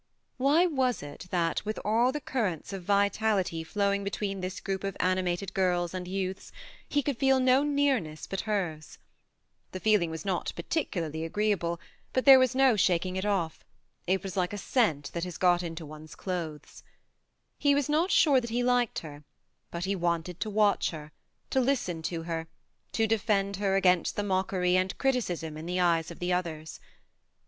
[0.37, 4.97] Why was it that, with all the currents of vitality flowing between this group of
[4.99, 6.51] animated girls and youths,
[6.89, 8.97] he could feel no nearness but hers?
[9.73, 11.79] The feeling was not particularly agree able,
[12.13, 13.63] but there was no shaking it off:
[14.07, 16.81] it was like a scent that has got into one's clothes.
[17.59, 19.23] He was not sure that he liked her,
[19.69, 21.11] but he wanted to watch her,
[21.51, 22.47] to listen to her,
[22.93, 26.79] to defend her against the mockery and criticism in the eyes of the others.